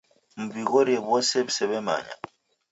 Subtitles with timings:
[0.43, 2.15] Mw'ighorie w'ose w'isaw'emanya.